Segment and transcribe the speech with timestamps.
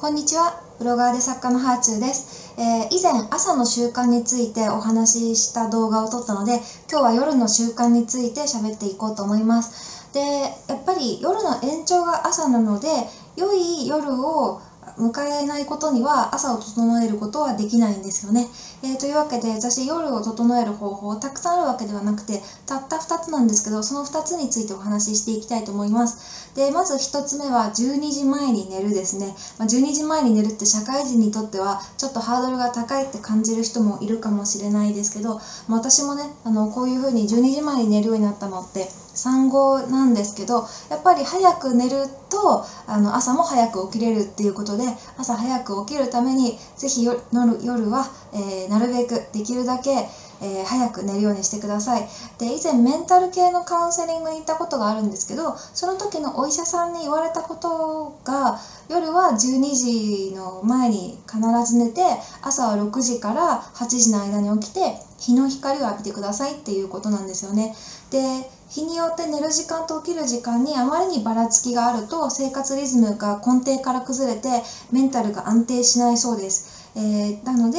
[0.00, 0.62] こんにちは。
[0.78, 2.54] ブロガーで作家のハーチューです。
[2.56, 6.54] えー以前朝の習慣についてお話しした動画を撮ったので、
[6.90, 10.08] 今日は夜の習慣について喋っていこうと思います。
[10.14, 10.20] で、
[10.68, 12.88] やっぱり夜の延長が朝なので、
[13.36, 14.62] 良い夜を
[14.98, 18.48] 迎えないことには朝を整えることはできないんですよね。
[18.82, 26.54] えーというわけで私夜を整える方法たくさんあるわけではなくてたった2つなんですけどその2つについてお話ししていきたいと思います。
[26.54, 47.20] でまず1つ目は12時前に寝るですね、まあ、12時前に寝るって社会人にとってはちょっとハードルが高いって感じる人もいるかもしれないですけど、私もねあのこういう風に12時前に寝るようになったのって産後なんですけどやっぱり早く寝るとあの朝も早く起きれるっていうことでで朝早く起きるためにぜひ夜
[47.62, 50.06] 夜は、えーなるべくできるだけ、
[50.40, 52.06] えー早く寝るようにしてください。
[52.38, 58.54] で以前メンタル系のカウンセリングに行ったことがあるんですけどその時のお医者さんに言われたことが
[58.88, 62.00] 夜は12時の前に必ず寝て
[62.40, 67.70] 朝は6時から8時の間に起きて日の光を浴びてくださいっていうことなんですよね。
[68.10, 77.78] で日によって寝る時間と起きる時間にあまりにばらつきがあると生活リズムが根底から崩れてメンタルが安定しないそうです、えーなので、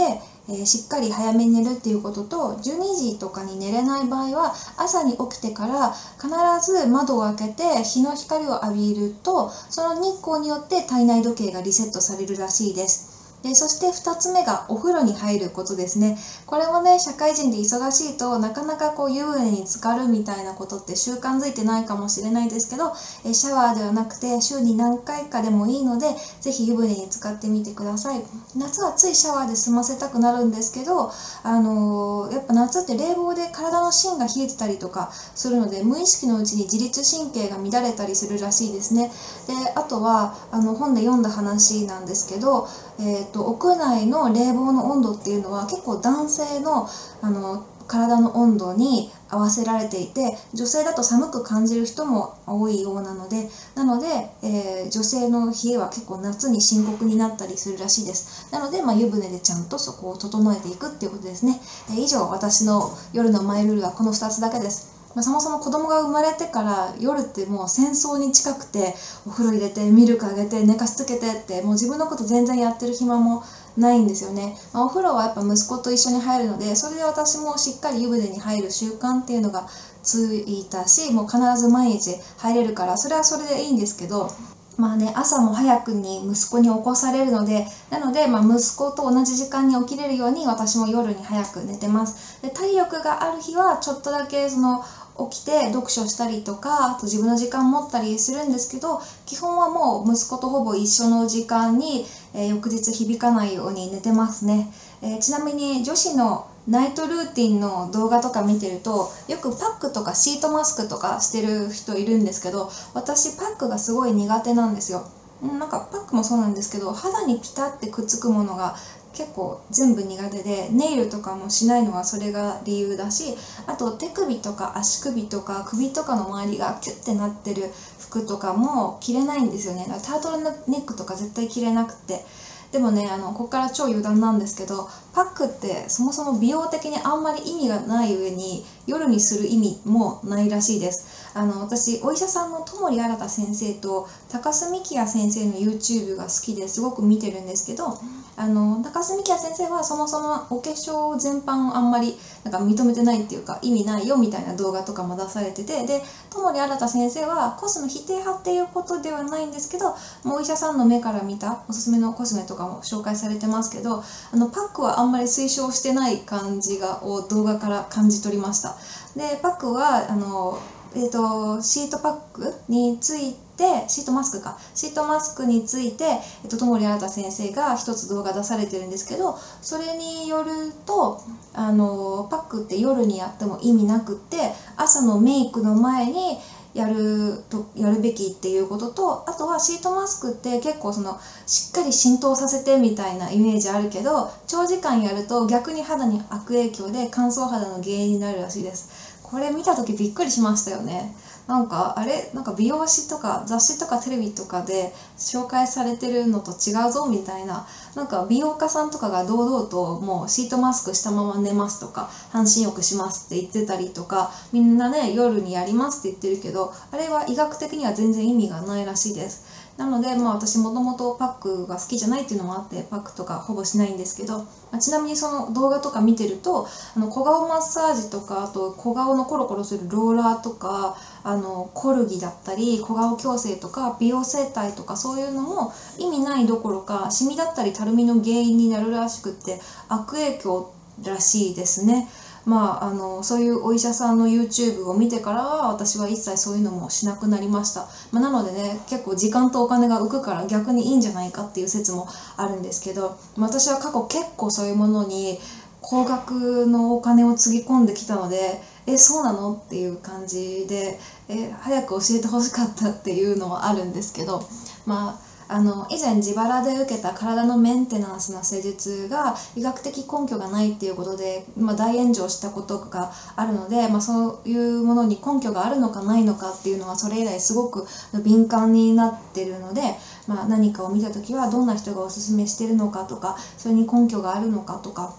[0.49, 13.20] えーしっかり早めに寝るっていうことと12時とかに寝れない場合は朝に起きてから必ず窓を開けて日の光を浴びるとその日光によって体内時計がリセットされるらしいです。
[13.43, 16.17] でそして2つ目がお風呂に入ることですね。
[16.45, 22.93] これもね社会人で忙しいとなかなかこう湯船に浸かるみたいなことって習慣づいてないかもしれないですけど
[23.25, 28.23] えシャワーではなくて週に何回かでもいいのでぜひ湯船に浸かってみてください。
[28.55, 31.11] 夏はついシャワーで済ませたくなるんですけど
[31.43, 39.11] あのーやっぱ夏って冷房で体の芯が冷えてたりとかするので無意識のうちに自律神経が乱れたりするらしいですね。
[39.47, 42.67] であとはあの本で読んだ話なんですけど、
[42.99, 46.89] えー、と屋内の冷房の温度っていうのは結構男性の
[47.21, 54.07] あの体の温度に合わせられていて女性だと寒く感じる人も多いようなのでなので、
[54.43, 58.47] えー女性の冷えは結構夏に深刻になったりするらしいです。
[58.51, 65.00] なので、まあ、湯船でちゃんとそこを整えていくっていうことですね、えー以上私の夜のマイルールはこの2つだけです。
[65.15, 68.95] まあそもそも子供が生まれてから夜ってもう戦争に近くて
[69.25, 73.43] お風呂入れてミルクあげて寝かしつけてってもう自分のこと全然やってる暇も
[73.77, 79.67] ないんですよね、まあお風呂はやっぱ息子と一緒に入るのでそれで私もしっかり湯船に入る習慣っていうのが
[80.03, 84.29] ついたしもう必ず毎日入れるからそれはそれでいいんですけど
[84.77, 92.41] まあね、朝も早くに息子に起こされるので、なので、まあ、息子と同じ時間に起きれるように私も夜に早く寝てます。
[92.41, 94.83] で体力がある日はちょっとだけその
[95.29, 104.69] 起きて読書したりとか、あと自分の時間持ったりするんですけど、基本はもう息子とほぼ一緒の時間に、えー翌日響かないように寝てますね。
[105.01, 115.03] えーちなみに女子のナイトルーティンの動画とか見てるとよくパックとかシートマスクとかしてる人いるんですけど私パックがすごい苦手なんですよ
[115.41, 118.75] なんかパックもそうなんですけど肌にピタってくっつくものが
[119.13, 123.35] 結構全部苦手でネイルとかもしないのはそれが理由だし
[123.67, 127.69] あと手首とか足首とか首とかの周りがキュッてなってる
[127.99, 129.83] 服とかも着れないんですよね。
[129.87, 132.23] だからタートルネックとか絶対着れなくて。
[132.71, 141.31] でもねあのここから超余談なんですけどパックってそもそも美容的にあんまり意味がない上に夜にする意味もないらしいです。
[141.33, 147.97] あの私お医者さんの友利新先生と高須幹也先生の YouTube が好きですごく見てるんですけど
[148.37, 159.89] あの高須幹也先生はそもそもお化粧全般あんまりなんか認めてないっていうか意味ないよみたいな動画とかも出されててで友利新先生はコスメ否定派っていうことではないんですけど
[160.23, 164.01] もうお医者さんの目から見たおすすめのコスメとかも紹介されてますけど
[164.31, 168.75] あのパックはあんまり推奨してない感じがを動画から感じ取りました。
[169.15, 170.59] でパックはあの
[170.93, 174.57] えー、とシートパックについてシートマスクか。
[174.75, 181.17] シートマスクについて、えっと、友利新先生が一つ動画出されてるんですけどそれによると
[181.53, 186.37] あのパックって夜にやっても意味なくって朝のメイクの前に
[186.73, 198.87] やるとやるべきっていうこととあとはシートマスクって結構そのしっかり浸透させてみたいなイメージあるけど長時間やると逆に肌に悪影響で乾燥肌の原因になるらしいです。
[199.23, 201.09] これ見た時びっくりしましたよね。
[201.51, 202.31] なんかあれ？
[202.33, 219.43] なんか美容師とか雑誌とかテレビとかで紹介されてるのと違うぞみたいななんか美容家さんとかが堂々ともうシートマスクしたまま寝ますとか半身浴しますって言ってたりとかみんなね夜にやりますって言ってるけどあれは医学的には全然意味がないらしいです。
[219.77, 240.73] なので、まあ、私もともとパックが好きじゃないっていうのもあってパックとかほぼしないんですけど、まあ、ちなみにその動画とか見てるとあの小顔マッサージとかあと小顔のコロコロするローラーとかあのコルギだったり小顔矯正とか美容整体とかそういうのも意味ないどころかシミだったりたるみの原因になるらしくって悪影響
[241.03, 242.07] らしいですね。
[242.45, 252.07] まあ、あのそういうお医者さんの YouTube を見てからは私は一切そういうのもしなくなりました、まあ、なのでね結構時間とお金が浮くから逆にいいんじゃないかっていう説も
[252.37, 255.37] あるんですけど、まあ、私は過去結構そういうものに
[255.81, 259.53] 高額のお金をつぎ込んできたのでえそうなの？
[259.53, 260.99] っていう感じで
[261.29, 264.43] え早く教えてほしかったっていうのはあるんですけど
[264.85, 277.85] まああの以前自腹で受けた体のメンテナンスの施術が医学的根拠がないっていうことで、まあ、大炎上したことがあるので、まあ、そういうものに根拠があるのかないのかっていうのはそれ以来すごく
[278.23, 279.81] 敏感になってるので、
[280.25, 285.13] まあ、何かを見た時はどんな人がおすすめしてるのかとかそれに根拠があるのかとか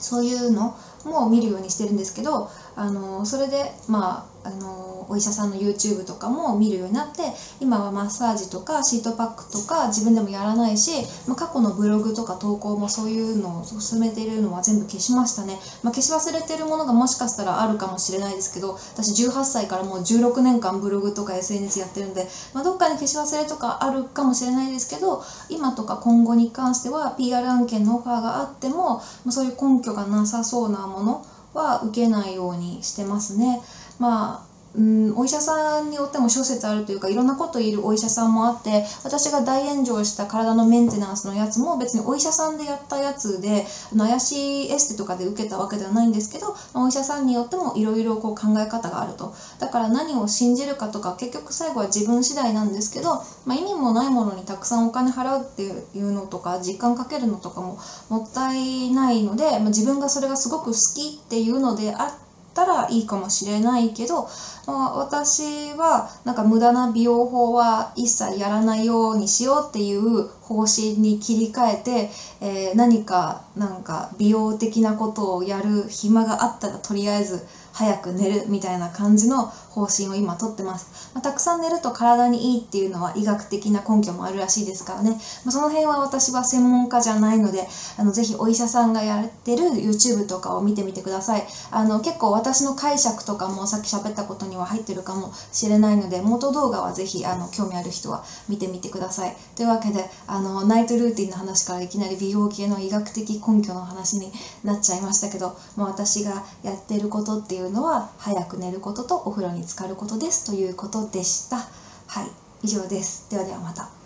[0.00, 7.22] そういうのも見るようにしてるんですけどあのそれでまあのお医者さんの YouTube とかも見るようになって
[7.60, 10.92] 今はマッサージとかシートパックとか自分でもやらないし、
[11.26, 33.60] まあ、過去のブログとか投稿もそういうのを進めているのは全部消しましたね、まあ、消し忘れてるものがもしかしたらあるかもしれないですけど私18歳からもう16年間ブログとか SNS やってるんで、まあ、どっかに消し忘れとかあるかもしれないですけど今とか今後に関しては PR 案件のオファーがあっても、まあ、そういう根拠がなさそうなものは受けないようにしてますね。
[34.00, 43.64] まあうん、お医者さんによっても諸説あるというかいろんなこと言えるお医者さんもあって私が大炎上した体のメンテナンスのやつも別にお医者さんでやったやつで
[43.96, 49.34] 怪しいエステとかで受けたわけではないんですけどお医者さんによってもいろいろ考え方があると。
[49.58, 62.19] だから何を信じるかとか結局最後は自分次第なんですけど、まあ、意味もないものにたくさんお金払うっていうのとか時間かけるのとかももったいないので、まあ、自分がそれがすごく好きっていうのであって
[62.54, 64.28] たらいいかもしれないけど、
[64.66, 72.10] まあ、私はなんか無駄な美容法は一切やらないようにしようっていう方針に切り替えて、
[72.40, 85.16] えー、何かなんか美容的なことをやる暇があったらとりあえず早く寝るみたいな感じの方針を今とってます、まあ、たくさん寝ると体にいいっていうのは医学的な根拠もあるらしいですからね、ま
[85.48, 91.46] あ、その辺は私は専門家じゃないのであのぜひお医者さんがやってる YouTube とかを見てみてください。
[91.70, 99.36] あの結構私の解釈とかもさっき喋ったことには入ってるかもしれないので元動画はぜひあの興味ある人は見てみてください。
[99.54, 104.32] というわけでああのナイトルーティンの話からいきなり美容系の医学的根拠の話に
[104.64, 111.58] なっちゃいましたけどもう私がやってることっていうのは早く寝ることとお風呂に浸かることですということでした。
[112.06, 112.30] はい、
[112.62, 113.26] 以上です。
[113.28, 113.99] ではではまた。